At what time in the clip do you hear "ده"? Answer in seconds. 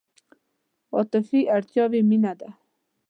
2.39-2.49